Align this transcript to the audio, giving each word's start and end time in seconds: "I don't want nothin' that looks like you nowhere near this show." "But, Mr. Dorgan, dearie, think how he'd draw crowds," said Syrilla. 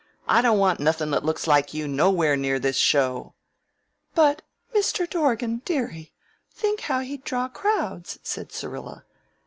"I 0.27 0.41
don't 0.41 0.57
want 0.57 0.79
nothin' 0.79 1.11
that 1.11 1.23
looks 1.23 1.45
like 1.45 1.75
you 1.75 1.87
nowhere 1.87 2.35
near 2.35 2.57
this 2.57 2.77
show." 2.77 3.35
"But, 4.15 4.41
Mr. 4.73 5.07
Dorgan, 5.07 5.61
dearie, 5.63 6.11
think 6.51 6.79
how 6.79 7.01
he'd 7.01 7.23
draw 7.23 7.47
crowds," 7.47 8.17
said 8.23 8.51
Syrilla. 8.51 9.05